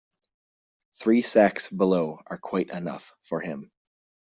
Three 0.99 1.21
sacks 1.21 1.69
below 1.69 2.23
are 2.25 2.39
quite 2.39 2.71
enough 2.71 3.13
for 3.21 3.39
him. 3.39 3.69